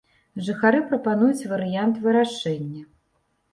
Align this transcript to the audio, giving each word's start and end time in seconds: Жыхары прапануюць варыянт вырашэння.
Жыхары 0.45 0.79
прапануюць 0.93 1.47
варыянт 1.53 1.95
вырашэння. 2.09 2.83